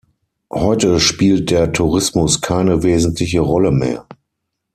Heute 0.51 0.99
spielt 0.99 1.51
der 1.51 1.73
Tourismus 1.73 2.41
keine 2.41 2.81
wesentliche 2.81 3.39
Rolle 3.41 3.69
mehr. 3.71 4.07